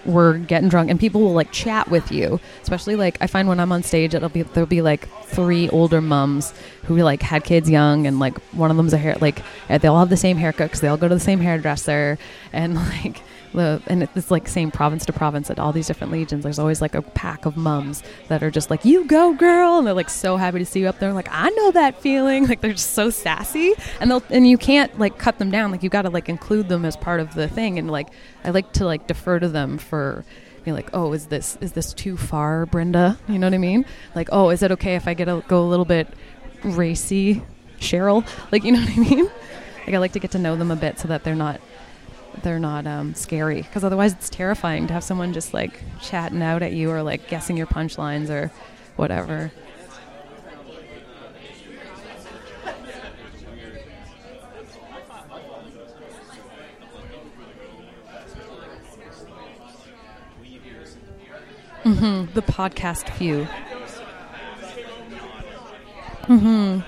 we're 0.06 0.38
getting 0.38 0.68
drunk 0.68 0.88
and 0.88 0.98
people 0.98 1.20
will 1.20 1.34
like 1.34 1.52
chat 1.52 1.90
with 1.90 2.10
you. 2.10 2.40
Especially 2.62 2.96
like 2.96 3.18
i 3.20 3.26
find 3.26 3.46
when 3.48 3.60
i'm 3.60 3.70
on 3.70 3.82
stage 3.82 4.14
it'll 4.14 4.30
be 4.30 4.42
there'll 4.42 4.66
be 4.66 4.80
like 4.80 5.08
three 5.24 5.68
older 5.70 6.00
mums 6.00 6.54
who 6.84 6.96
like 6.96 7.20
had 7.20 7.44
kids 7.44 7.68
young 7.68 8.06
and 8.06 8.18
like 8.18 8.38
one 8.52 8.70
of 8.70 8.78
them's 8.78 8.94
a 8.94 8.98
hair 8.98 9.16
like 9.20 9.42
they 9.68 9.88
all 9.88 9.98
have 9.98 10.08
the 10.08 10.16
same 10.16 10.38
haircut 10.38 10.68
because 10.68 10.80
they 10.80 10.88
all 10.88 10.96
go 10.96 11.08
to 11.08 11.14
the 11.14 11.20
same 11.20 11.40
hairdresser 11.40 12.18
and 12.52 12.74
like 13.04 13.20
the 13.56 13.82
and 13.88 14.02
it's 14.02 14.30
like 14.30 14.46
same 14.46 14.70
province 14.70 15.04
to 15.06 15.12
province 15.12 15.50
at 15.50 15.58
all 15.58 15.72
these 15.72 15.88
different 15.88 16.12
legions. 16.12 16.44
There's 16.44 16.58
always 16.58 16.80
like 16.80 16.94
a 16.94 17.02
pack 17.02 17.46
of 17.46 17.56
mums 17.56 18.02
that 18.28 18.42
are 18.42 18.50
just 18.50 18.70
like 18.70 18.84
you 18.84 19.04
go 19.06 19.32
girl 19.32 19.78
and 19.78 19.86
they're 19.86 19.94
like 19.94 20.10
so 20.10 20.36
happy 20.36 20.60
to 20.60 20.64
see 20.64 20.80
you 20.80 20.88
up 20.88 21.00
there. 21.00 21.12
Like 21.12 21.28
i 21.30 21.48
know 21.50 21.72
that 21.72 22.00
feeling. 22.00 22.46
Like 22.56 22.60
they're 22.60 22.72
just 22.72 22.92
so 22.92 23.10
sassy. 23.10 23.74
And 24.00 24.10
they'll 24.10 24.22
and 24.30 24.46
you 24.46 24.56
can't 24.56 24.96
like 24.98 25.18
cut 25.18 25.38
them 25.38 25.50
down. 25.50 25.72
Like 25.72 25.82
you 25.82 25.88
got 25.88 26.02
to 26.02 26.10
like 26.10 26.28
include 26.28 26.68
them 26.68 26.84
as 26.84 26.96
part 26.96 27.18
of 27.18 27.34
the 27.34 27.48
thing. 27.48 27.78
And 27.78 27.90
like 27.90 28.08
i 28.44 28.50
like 28.50 28.72
to 28.74 28.84
like 28.84 29.08
defer 29.08 29.40
to 29.40 29.48
them 29.48 29.78
for 29.78 30.24
being 30.64 30.74
like 30.74 30.90
oh 30.92 31.12
is 31.12 31.26
this 31.26 31.58
is 31.60 31.72
this 31.72 31.92
too 31.92 32.16
far 32.16 32.66
brenda? 32.66 33.18
You 33.26 33.38
know 33.38 33.46
what 33.46 33.54
i 33.54 33.58
mean? 33.58 33.84
Like 34.14 34.28
oh 34.30 34.50
is 34.50 34.62
it 34.62 34.70
okay 34.72 34.94
if 34.94 35.08
i 35.08 35.14
get 35.14 35.28
a 35.28 35.42
go 35.48 35.62
a 35.64 35.68
little 35.68 35.84
bit 35.84 36.08
racy 36.62 37.42
cheryl? 37.80 38.26
Like 38.52 38.62
you 38.62 38.72
know 38.72 38.80
what 38.80 38.90
i 38.90 38.96
mean? 38.96 39.24
Like 39.86 39.94
i 39.94 39.98
like 39.98 40.12
to 40.12 40.20
get 40.20 40.32
to 40.32 40.38
know 40.38 40.56
them 40.56 40.70
a 40.70 40.76
bit 40.76 40.98
so 40.98 41.08
that 41.08 41.24
they're 41.24 41.34
not 41.34 41.60
they're 42.42 42.58
not 42.58 42.86
um, 42.86 43.14
scary 43.14 43.62
because 43.62 43.84
otherwise 43.84 44.12
it's 44.12 44.28
terrifying 44.28 44.86
to 44.86 44.92
have 44.94 45.04
someone 45.04 45.32
just 45.32 45.54
like 45.54 45.80
chatting 46.02 46.42
out 46.42 46.62
at 46.62 46.72
you 46.72 46.90
or 46.90 47.02
like 47.02 47.28
guessing 47.28 47.56
your 47.56 47.66
punchlines 47.66 48.30
or 48.30 48.50
whatever. 48.96 49.52
hmm 61.82 62.24
The 62.34 62.42
podcast 62.42 63.08
view. 63.16 63.44
hmm 66.26 66.80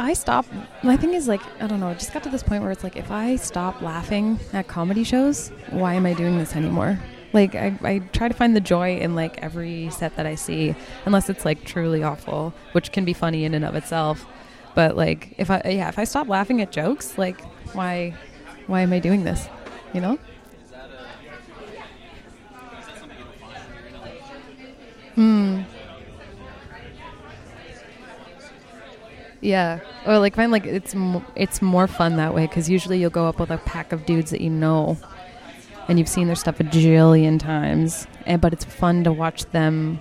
I 0.00 0.14
stop, 0.14 0.46
my 0.82 0.96
thing 0.96 1.12
is 1.12 1.28
like, 1.28 1.42
I 1.60 1.66
don't 1.66 1.78
know, 1.78 1.90
it 1.90 1.98
just 1.98 2.14
got 2.14 2.22
to 2.22 2.30
this 2.30 2.42
point 2.42 2.62
where 2.62 2.72
it's 2.72 2.82
like, 2.82 2.96
if 2.96 3.10
I 3.10 3.36
stop 3.36 3.82
laughing 3.82 4.40
at 4.54 4.66
comedy 4.66 5.04
shows, 5.04 5.50
why 5.68 5.92
am 5.92 6.06
I 6.06 6.14
doing 6.14 6.38
this 6.38 6.56
anymore? 6.56 6.98
Like, 7.34 7.54
I, 7.54 7.78
I 7.82 7.98
try 8.12 8.28
to 8.28 8.34
find 8.34 8.56
the 8.56 8.60
joy 8.60 8.96
in 8.96 9.14
like 9.14 9.36
every 9.42 9.90
set 9.90 10.16
that 10.16 10.24
I 10.24 10.36
see, 10.36 10.74
unless 11.04 11.28
it's 11.28 11.44
like 11.44 11.64
truly 11.64 12.02
awful, 12.02 12.54
which 12.72 12.92
can 12.92 13.04
be 13.04 13.12
funny 13.12 13.44
in 13.44 13.52
and 13.52 13.62
of 13.62 13.74
itself. 13.74 14.24
But 14.74 14.96
like, 14.96 15.34
if 15.36 15.50
I 15.50 15.60
yeah, 15.66 15.90
if 15.90 15.98
I 15.98 16.04
stop 16.04 16.28
laughing 16.28 16.62
at 16.62 16.72
jokes, 16.72 17.18
like, 17.18 17.40
why, 17.74 18.14
why 18.68 18.80
am 18.80 18.94
I 18.94 19.00
doing 19.00 19.24
this? 19.24 19.48
You 19.92 20.00
know? 20.00 20.14
Is 20.14 20.70
that 20.70 20.88
a 20.90 22.78
is 22.78 22.86
that 22.86 22.98
something 22.98 23.18
you 23.18 23.24
don't 23.24 23.38
find 23.38 23.64
when 23.70 23.78
you're 23.78 23.88
in 23.88 23.94
a 25.04 25.64
Hmm. 25.66 25.80
Yeah, 29.40 29.80
or 30.06 30.18
like 30.18 30.36
find 30.36 30.52
like 30.52 30.66
it's 30.66 30.94
m- 30.94 31.24
it's 31.34 31.62
more 31.62 31.86
fun 31.86 32.16
that 32.16 32.34
way 32.34 32.46
because 32.46 32.68
usually 32.68 33.00
you'll 33.00 33.10
go 33.10 33.26
up 33.26 33.40
with 33.40 33.50
a 33.50 33.56
pack 33.58 33.92
of 33.92 34.04
dudes 34.04 34.30
that 34.32 34.42
you 34.42 34.50
know, 34.50 34.98
and 35.88 35.98
you've 35.98 36.08
seen 36.08 36.26
their 36.26 36.36
stuff 36.36 36.60
a 36.60 36.64
jillion 36.64 37.38
times, 37.40 38.06
and 38.26 38.42
but 38.42 38.52
it's 38.52 38.64
fun 38.66 39.02
to 39.04 39.12
watch 39.12 39.46
them 39.46 39.98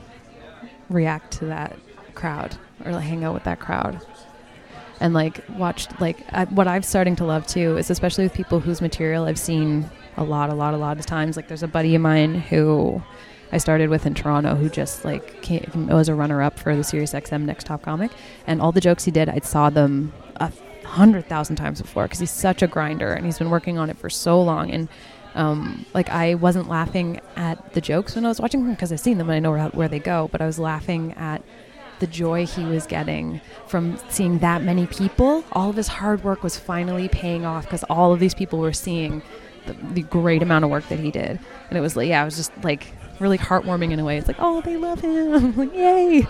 react 0.89 1.31
to 1.39 1.45
that 1.45 1.77
crowd 2.15 2.57
or 2.83 2.91
like 2.91 3.03
hang 3.05 3.23
out 3.23 3.33
with 3.33 3.45
that 3.45 3.59
crowd, 3.59 4.01
and 4.99 5.13
like 5.13 5.41
watch 5.57 5.87
like 6.01 6.19
what 6.49 6.67
I'm 6.67 6.83
starting 6.83 7.15
to 7.17 7.23
love 7.23 7.47
too 7.47 7.77
is 7.77 7.89
especially 7.89 8.25
with 8.25 8.33
people 8.33 8.59
whose 8.59 8.81
material 8.81 9.23
I've 9.23 9.39
seen 9.39 9.89
a 10.17 10.23
lot, 10.25 10.49
a 10.49 10.53
lot, 10.53 10.73
a 10.73 10.77
lot 10.77 10.99
of 10.99 11.05
times. 11.05 11.37
Like 11.37 11.47
there's 11.47 11.63
a 11.63 11.67
buddy 11.67 11.95
of 11.95 12.01
mine 12.01 12.35
who 12.35 13.01
I 13.51 13.57
started 13.57 13.89
with 13.89 14.05
in 14.05 14.13
Toronto 14.13 14.55
who 14.55 14.69
just 14.69 15.05
like 15.05 15.41
came, 15.41 15.87
was 15.89 16.09
a 16.09 16.15
runner 16.15 16.41
up 16.41 16.59
for 16.59 16.75
the 16.75 16.83
Sirius 16.83 17.13
XM 17.13 17.43
Next 17.43 17.65
Top 17.65 17.81
Comic, 17.81 18.11
and 18.47 18.61
all 18.61 18.71
the 18.71 18.81
jokes 18.81 19.05
he 19.05 19.11
did, 19.11 19.29
I 19.29 19.39
saw 19.39 19.69
them 19.69 20.13
a 20.37 20.51
hundred 20.85 21.27
thousand 21.27 21.55
times 21.55 21.81
before 21.81 22.03
because 22.03 22.19
he's 22.19 22.31
such 22.31 22.61
a 22.61 22.67
grinder 22.67 23.13
and 23.13 23.25
he's 23.25 23.37
been 23.37 23.49
working 23.49 23.77
on 23.77 23.89
it 23.89 23.97
for 23.97 24.09
so 24.09 24.41
long. 24.41 24.71
And 24.71 24.87
um, 25.35 25.85
like 25.93 26.09
I 26.09 26.35
wasn't 26.35 26.67
laughing 26.67 27.21
at 27.35 27.73
the 27.73 27.81
jokes 27.81 28.15
when 28.15 28.25
I 28.25 28.29
was 28.29 28.41
watching 28.41 28.63
them 28.63 28.73
because 28.73 28.91
I've 28.91 28.99
seen 28.99 29.17
them 29.17 29.29
and 29.29 29.35
I 29.35 29.39
know 29.39 29.51
where, 29.51 29.67
where 29.69 29.87
they 29.87 29.99
go, 29.99 30.27
but 30.31 30.41
I 30.41 30.45
was 30.45 30.59
laughing 30.59 31.13
at 31.13 31.43
the 31.99 32.07
joy 32.07 32.45
he 32.45 32.63
was 32.63 32.87
getting 32.87 33.41
from 33.67 33.99
seeing 34.09 34.39
that 34.39 34.63
many 34.63 34.87
people. 34.87 35.43
All 35.51 35.69
of 35.69 35.75
his 35.75 35.87
hard 35.87 36.23
work 36.23 36.43
was 36.43 36.57
finally 36.57 37.07
paying 37.09 37.45
off 37.45 37.65
because 37.65 37.83
all 37.83 38.13
of 38.13 38.19
these 38.19 38.33
people 38.33 38.59
were 38.59 38.73
seeing 38.73 39.21
the, 39.65 39.73
the 39.93 40.01
great 40.03 40.41
amount 40.41 40.65
of 40.65 40.71
work 40.71 40.87
that 40.87 40.99
he 40.99 41.11
did. 41.11 41.39
And 41.69 41.77
it 41.77 41.81
was 41.81 41.95
like, 41.95 42.07
yeah, 42.07 42.21
it 42.21 42.25
was 42.25 42.37
just 42.37 42.51
like 42.63 42.93
really 43.19 43.37
heartwarming 43.37 43.91
in 43.91 43.99
a 43.99 44.05
way. 44.05 44.17
It's 44.17 44.27
like, 44.27 44.37
oh, 44.39 44.61
they 44.61 44.77
love 44.77 45.01
him. 45.01 45.55
like, 45.57 45.73
yay. 45.73 46.27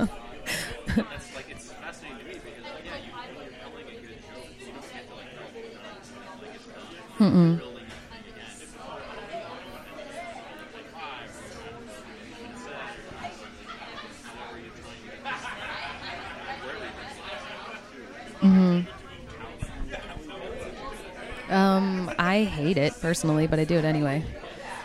Um, 21.49 22.11
I 22.19 22.43
hate 22.43 22.77
it 22.77 22.93
personally, 22.99 23.47
but 23.47 23.57
I 23.59 23.63
do 23.63 23.75
it 23.75 23.85
anyway. 23.85 24.23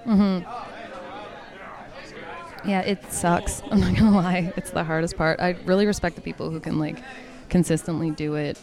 mm-hmm. 0.06 0.68
Yeah, 2.68 2.80
it 2.82 3.12
sucks. 3.12 3.62
I'm 3.70 3.80
not 3.80 3.96
gonna 3.96 4.16
lie. 4.16 4.52
It's 4.56 4.70
the 4.70 4.84
hardest 4.84 5.16
part. 5.16 5.40
I 5.40 5.56
really 5.64 5.86
respect 5.86 6.16
the 6.16 6.22
people 6.22 6.50
who 6.50 6.60
can 6.60 6.78
like 6.78 6.98
consistently 7.48 8.10
do 8.10 8.34
it 8.34 8.56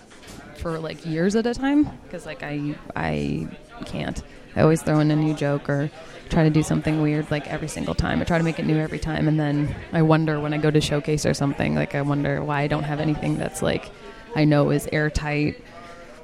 for 0.57 0.79
like 0.79 1.05
years 1.05 1.35
at 1.35 1.45
a 1.45 1.53
time 1.53 1.89
because 2.03 2.25
like 2.25 2.43
I 2.43 2.75
I 2.95 3.47
can't. 3.85 4.21
I 4.55 4.61
always 4.61 4.81
throw 4.81 4.99
in 4.99 5.11
a 5.11 5.15
new 5.15 5.33
joke 5.33 5.69
or 5.69 5.89
try 6.29 6.43
to 6.43 6.49
do 6.49 6.63
something 6.63 7.01
weird 7.01 7.29
like 7.31 7.47
every 7.47 7.67
single 7.67 7.95
time. 7.95 8.21
I 8.21 8.23
try 8.23 8.37
to 8.37 8.43
make 8.43 8.59
it 8.59 8.65
new 8.65 8.77
every 8.77 8.99
time, 8.99 9.27
and 9.27 9.39
then 9.39 9.75
I 9.93 10.01
wonder 10.01 10.39
when 10.39 10.53
I 10.53 10.57
go 10.57 10.71
to 10.71 10.81
showcase 10.81 11.25
or 11.25 11.33
something. 11.33 11.75
Like 11.75 11.95
I 11.95 12.01
wonder 12.01 12.43
why 12.43 12.61
I 12.61 12.67
don't 12.67 12.83
have 12.83 12.99
anything 12.99 13.37
that's 13.37 13.61
like 13.61 13.89
I 14.35 14.45
know 14.45 14.69
is 14.69 14.87
airtight 14.91 15.61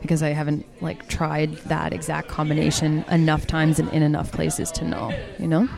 because 0.01 0.21
I 0.21 0.29
haven't 0.29 0.65
like 0.81 1.07
tried 1.07 1.55
that 1.65 1.93
exact 1.93 2.27
combination 2.27 3.03
enough 3.09 3.47
times 3.47 3.79
and 3.79 3.89
in 3.89 4.03
enough 4.03 4.31
places 4.31 4.71
to 4.73 4.85
know. 4.85 5.13
You 5.39 5.47
know. 5.47 5.69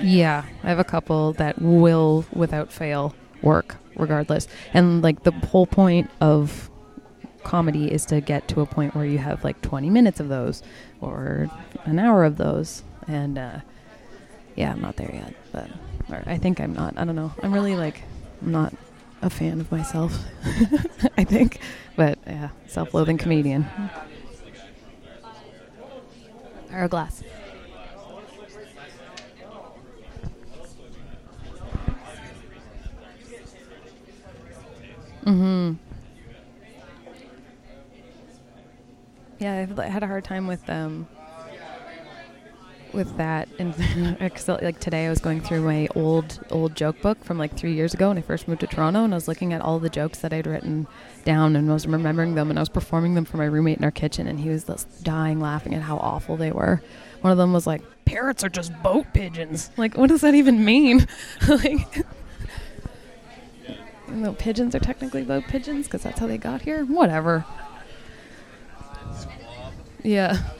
Yeah, 0.00 0.44
I 0.62 0.68
have 0.68 0.78
a 0.78 0.84
couple 0.84 1.32
that 1.34 1.60
will, 1.60 2.24
without 2.32 2.72
fail, 2.72 3.14
work 3.42 3.76
regardless. 3.96 4.46
And 4.72 5.02
like 5.02 5.24
the 5.24 5.32
whole 5.32 5.66
point 5.66 6.08
of 6.20 6.70
comedy 7.48 7.90
is 7.90 8.04
to 8.04 8.20
get 8.20 8.46
to 8.46 8.60
a 8.60 8.66
point 8.66 8.94
where 8.94 9.06
you 9.06 9.16
have 9.16 9.42
like 9.42 9.58
20 9.62 9.88
minutes 9.88 10.20
of 10.20 10.28
those 10.28 10.62
or 11.00 11.48
an 11.84 11.98
hour 11.98 12.24
of 12.24 12.36
those. 12.36 12.82
And 13.06 13.38
uh, 13.38 13.60
yeah, 14.54 14.70
I'm 14.70 14.82
not 14.82 14.96
there 14.96 15.10
yet, 15.10 15.34
but 15.50 15.70
or 16.10 16.22
I 16.26 16.36
think 16.36 16.60
I'm 16.60 16.74
not. 16.74 16.98
I 16.98 17.06
don't 17.06 17.16
know. 17.16 17.32
I'm 17.42 17.54
really 17.54 17.74
like, 17.74 18.02
I'm 18.42 18.52
not 18.52 18.74
a 19.22 19.30
fan 19.30 19.60
of 19.60 19.72
myself, 19.72 20.18
I 21.16 21.24
think. 21.24 21.60
But 21.96 22.18
yeah, 22.26 22.50
self 22.66 22.92
loathing 22.92 23.16
comedian. 23.16 23.66
Hourglass. 26.70 27.22
Mm-hmm. 35.24 35.87
Yeah, 39.38 39.54
I've 39.58 39.76
had 39.78 40.02
a 40.02 40.06
hard 40.06 40.24
time 40.24 40.46
with 40.46 40.68
um 40.68 41.06
with 42.92 43.16
that, 43.18 43.48
And 43.58 43.74
like 44.62 44.80
today 44.80 45.06
I 45.06 45.10
was 45.10 45.18
going 45.18 45.40
through 45.40 45.62
my 45.62 45.88
old 45.94 46.40
old 46.50 46.74
joke 46.74 47.00
book 47.00 47.22
from 47.24 47.38
like 47.38 47.54
three 47.54 47.74
years 47.74 47.94
ago 47.94 48.08
when 48.08 48.18
I 48.18 48.22
first 48.22 48.48
moved 48.48 48.60
to 48.60 48.66
Toronto, 48.66 49.04
and 49.04 49.14
I 49.14 49.16
was 49.16 49.28
looking 49.28 49.52
at 49.52 49.60
all 49.60 49.78
the 49.78 49.90
jokes 49.90 50.18
that 50.20 50.32
I'd 50.32 50.46
written 50.46 50.86
down 51.24 51.56
and 51.56 51.70
I 51.70 51.74
was 51.74 51.86
remembering 51.86 52.34
them, 52.34 52.50
and 52.50 52.58
I 52.58 52.62
was 52.62 52.68
performing 52.68 53.14
them 53.14 53.24
for 53.24 53.36
my 53.36 53.44
roommate 53.44 53.78
in 53.78 53.84
our 53.84 53.90
kitchen, 53.90 54.26
and 54.26 54.40
he 54.40 54.48
was 54.48 54.64
just 54.64 55.04
dying 55.04 55.40
laughing 55.40 55.74
at 55.74 55.82
how 55.82 55.98
awful 55.98 56.36
they 56.36 56.50
were. 56.50 56.82
One 57.20 57.30
of 57.30 57.38
them 57.38 57.52
was 57.52 57.66
like, 57.66 57.82
"Parrots 58.04 58.42
are 58.44 58.48
just 58.48 58.72
boat 58.82 59.06
pigeons." 59.12 59.70
Like, 59.76 59.96
what 59.96 60.08
does 60.08 60.22
that 60.22 60.34
even 60.34 60.64
mean? 60.64 61.06
like. 61.48 62.06
Even 64.08 64.22
though 64.22 64.32
pigeons 64.32 64.74
are 64.74 64.80
technically 64.80 65.22
boat 65.22 65.44
pigeons 65.48 65.86
because 65.86 66.02
that's 66.02 66.18
how 66.18 66.26
they 66.26 66.38
got 66.38 66.62
here. 66.62 66.86
Whatever. 66.86 67.44
Yeah. 70.08 70.38
I 70.38 70.54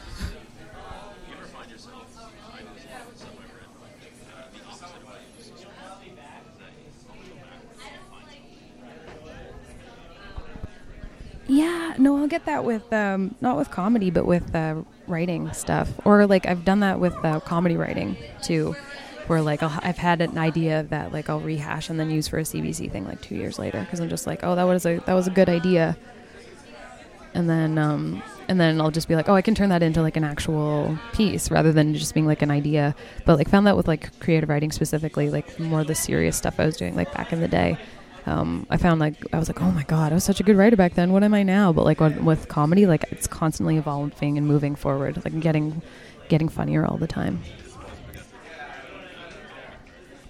Yeah, 11.47 11.95
no, 11.97 12.19
I'll 12.19 12.27
get 12.27 12.45
that 12.45 12.65
with 12.65 12.93
um, 12.93 13.35
not 13.41 13.57
with 13.57 13.71
comedy, 13.71 14.11
but 14.11 14.27
with 14.27 14.55
uh, 14.55 14.83
writing 15.07 15.51
stuff, 15.55 15.89
or 16.05 16.27
like 16.27 16.45
I've 16.45 16.67
done 16.67 16.81
that 16.81 17.01
with 17.01 17.15
uh, 17.25 17.41
comedy 17.41 17.79
writing 17.79 18.19
too, 18.43 18.77
where 19.29 19.41
like 19.41 19.63
I'll, 19.63 19.81
I've 19.83 19.97
had 19.97 20.21
an 20.21 20.37
idea 20.37 20.83
that 20.91 21.11
like 21.15 21.31
I'll 21.31 21.41
rehash 21.41 21.89
and 21.89 21.99
then 21.99 22.11
use 22.11 22.29
for 22.29 22.37
a 22.39 22.43
CBC 22.43 22.93
thing 22.93 23.07
like 23.07 23.23
two 23.23 23.35
years 23.35 23.59
later 23.59 23.81
because 23.81 24.01
I'm 24.01 24.11
just 24.11 24.27
like, 24.27 24.41
oh, 24.43 24.57
that 24.57 24.65
was 24.65 24.85
a 24.85 24.99
that 25.07 25.15
was 25.15 25.27
a 25.27 25.31
good 25.31 25.49
idea, 25.49 25.97
and 27.39 27.49
then 27.49 27.79
um, 27.79 28.23
and 28.49 28.61
then 28.61 28.81
I'll 28.81 28.91
just 28.91 29.09
be 29.09 29.15
like, 29.15 29.29
oh, 29.29 29.35
I 29.35 29.43
can 29.43 29.55
turn 29.55 29.71
that 29.71 29.83
into 29.83 30.03
like 30.03 30.17
an 30.17 30.25
actual 30.25 30.99
piece 31.13 31.51
rather 31.51 31.73
than 31.73 31.95
just 31.95 32.13
being 32.13 32.27
like 32.27 32.43
an 32.43 32.51
idea. 32.51 32.95
But 33.25 33.39
like 33.39 33.49
found 33.49 33.67
that 33.67 33.77
with 33.77 33.89
like 33.89 34.19
creative 34.21 34.49
writing 34.51 34.73
specifically, 34.73 35.31
like 35.31 35.59
more 35.59 35.85
the 35.85 35.95
serious 35.95 36.37
stuff 36.37 36.61
I 36.61 36.67
was 36.67 36.77
doing 36.77 36.95
like 36.95 37.13
back 37.15 37.33
in 37.33 37.41
the 37.41 37.49
day 37.49 37.79
um, 38.29 38.67
I 38.69 38.77
found 38.77 39.01
like 39.01 39.15
I 39.33 39.39
was 39.39 39.49
like, 39.49 39.63
oh 39.63 39.71
my 39.71 39.85
god, 39.85 40.13
I 40.13 40.15
was 40.15 40.25
such 40.25 40.41
a 40.41 40.43
good 40.43 40.57
writer 40.57 40.77
back 40.77 40.95
then. 40.95 41.13
What 41.13 41.23
am 41.25 41.33
I 41.33 41.43
now? 41.43 41.73
But 41.73 41.85
like 41.85 42.01
when, 42.01 42.25
with 42.25 42.49
comedy, 42.49 42.87
like 42.87 43.05
it's 43.11 43.27
constantly 43.27 43.79
evolving 43.79 44.37
and 44.37 44.47
moving 44.47 44.75
forward, 44.75 45.23
like 45.25 45.39
getting 45.41 45.81
getting 46.29 46.49
funnier 46.49 46.85
all 46.85 46.99
the 46.99 47.07
time. 47.07 47.41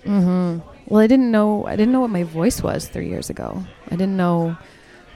hmm 0.04 0.58
Well, 0.86 1.00
I 1.00 1.06
didn't 1.06 1.30
know 1.30 1.66
I 1.66 1.74
didn't 1.74 1.92
know 1.92 2.00
what 2.00 2.10
my 2.10 2.22
voice 2.22 2.62
was 2.62 2.88
three 2.88 3.08
years 3.08 3.30
ago. 3.30 3.64
I 3.88 3.96
didn't 3.96 4.16
know 4.16 4.56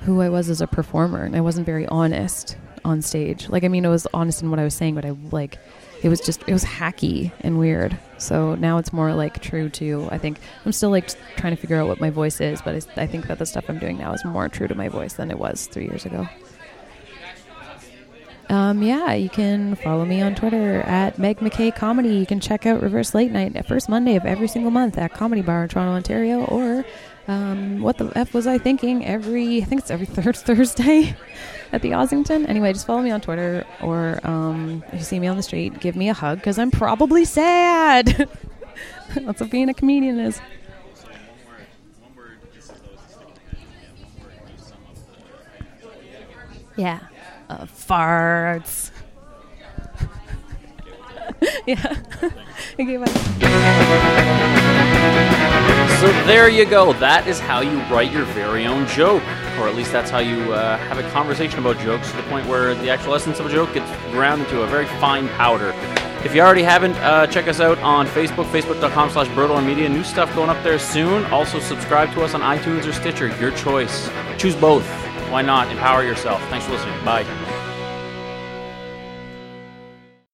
who 0.05 0.21
I 0.21 0.29
was 0.29 0.51
as 0.51 0.61
a 0.61 0.67
performer, 0.67 1.23
and 1.25 1.37
I 1.37 1.41
wasn't 1.41 1.67
very 1.67 1.87
honest 1.87 2.57
on 2.85 3.03
stage. 3.03 3.49
Like 3.49 3.65
I 3.65 3.69
mean, 3.69 3.87
I 3.87 3.89
was 3.89 4.07
honest 4.13 4.43
in 4.43 4.51
what 4.51 4.59
I 4.59 4.65
was 4.65 4.75
saying, 4.75 4.95
but 4.95 5.05
I 5.05 5.11
like 5.31 5.59
it 6.03 6.09
was 6.09 6.21
just 6.21 6.43
it 6.47 6.53
was 6.53 6.65
hacky 6.65 7.33
and 7.41 7.59
weird. 7.59 7.97
So 8.19 8.55
now 8.57 8.79
it's 8.79 8.93
more 8.93 9.15
like 9.15 9.41
true 9.41 9.69
to 9.71 10.09
I 10.11 10.19
think 10.19 10.39
I'm 10.65 10.73
still 10.73 10.91
like 10.91 11.11
trying 11.37 11.55
to 11.55 11.61
figure 11.61 11.77
out 11.77 11.89
what 11.89 12.01
my 12.01 12.11
voice 12.11 12.41
is, 12.41 12.61
but 12.63 12.75
I, 12.75 13.03
I 13.03 13.07
think 13.07 13.29
that 13.29 13.39
the 13.39 13.47
stuff 13.47 13.65
I'm 13.69 13.79
doing 13.79 13.99
now 13.99 14.13
is 14.13 14.25
more 14.25 14.49
true 14.49 14.69
to 14.69 14.75
my 14.75 14.89
voice 14.89 15.15
than 15.15 15.31
it 15.31 15.39
was 15.39 15.67
three 15.67 15.85
years 15.85 16.05
ago. 16.05 16.29
Um, 18.49 18.83
yeah, 18.83 19.15
you 19.15 19.31
can 19.31 19.77
follow 19.77 20.05
me 20.05 20.21
on 20.21 20.35
Twitter 20.35 20.83
at 20.83 21.19
Meg 21.19 21.41
MacKay 21.41 21.71
Comedy. 21.71 22.17
You 22.17 22.27
can 22.27 22.39
check 22.39 22.67
out 22.67 22.83
Reverse 22.83 23.15
Late 23.15 23.31
Night 23.31 23.57
at 23.57 23.67
first 23.67 23.89
Monday 23.89 24.17
of 24.17 24.27
every 24.27 24.47
single 24.47 24.71
month 24.71 24.99
at 24.99 25.15
Comedy 25.15 25.41
Bar 25.41 25.63
in 25.63 25.69
Toronto, 25.71 25.93
Ontario, 25.93 26.45
or 26.45 26.85
um, 27.29 27.81
what 27.81 27.99
the 27.99 28.11
f 28.17 28.35
was 28.35 28.47
I 28.47 28.59
thinking? 28.59 29.05
Every 29.05 29.63
I 29.63 29.65
think 29.65 29.83
it's 29.83 29.91
every 29.91 30.07
third 30.17 30.37
Thursday 30.37 31.17
at 31.73 31.83
the 31.83 31.91
Ossington. 31.91 32.49
Anyway, 32.49 32.73
just 32.73 32.87
follow 32.87 33.03
me 33.03 33.11
on 33.11 33.21
Twitter 33.21 33.67
or 33.81 34.21
um, 34.25 34.83
if 34.89 34.95
you 34.95 35.05
see 35.05 35.21
me 35.21 35.27
on 35.27 35.37
the 35.37 35.43
street, 35.43 35.81
give 35.81 35.97
me 35.97 36.09
a 36.09 36.15
hug 36.15 36.39
because 36.39 36.59
I'm 36.59 36.71
probably 36.71 37.25
sad. 37.25 38.29
That's 39.15 39.41
what 39.41 39.51
being 39.51 39.69
a 39.69 39.75
comedian 39.75 40.19
is. 40.19 40.41
Yeah, 46.77 47.01
uh, 47.51 47.67
farts. 47.67 48.91
yeah. 51.67 51.97
okay, 52.81 52.97
bye. 52.97 54.89
So 56.01 56.11
there 56.27 56.49
you 56.49 56.65
go. 56.65 56.93
That 56.95 57.29
is 57.29 57.39
how 57.39 57.61
you 57.61 57.79
write 57.83 58.11
your 58.11 58.25
very 58.25 58.67
own 58.67 58.89
joke, 58.89 59.23
or 59.59 59.69
at 59.69 59.77
least 59.77 59.93
that's 59.93 60.11
how 60.11 60.19
you 60.19 60.53
uh, 60.53 60.77
have 60.79 60.99
a 60.99 61.09
conversation 61.11 61.61
about 61.61 61.79
jokes 61.79 62.11
to 62.11 62.17
the 62.17 62.25
point 62.25 62.47
where 62.49 62.75
the 62.75 62.91
actual 62.91 63.15
essence 63.15 63.39
of 63.39 63.47
a 63.47 63.51
joke 63.51 63.73
gets 63.73 63.89
ground 64.11 64.43
into 64.43 64.63
a 64.63 64.67
very 64.67 64.87
fine 65.01 65.29
powder. 65.29 65.73
If 66.25 66.35
you 66.35 66.41
already 66.41 66.63
haven't, 66.63 66.95
uh, 66.97 67.27
check 67.29 67.47
us 67.49 67.61
out 67.61 67.79
on 67.79 68.07
Facebook, 68.07 68.51
facebook.com 68.51 69.11
slash 69.11 69.29
Media. 69.65 69.89
New 69.89 70.05
stuff 70.05 70.33
going 70.35 70.51
up 70.51 70.63
there 70.63 70.79
soon. 70.79 71.25
Also, 71.27 71.59
subscribe 71.59 72.13
to 72.15 72.23
us 72.23 72.35
on 72.35 72.41
iTunes 72.41 72.87
or 72.87 72.93
Stitcher. 72.93 73.29
Your 73.39 73.51
choice. 73.53 74.09
Choose 74.39 74.57
both. 74.57 74.87
Why 75.31 75.43
not? 75.43 75.71
Empower 75.71 76.05
yourself. 76.05 76.41
Thanks 76.49 76.67
for 76.67 76.73
listening. 76.73 77.05
Bye. 77.05 77.52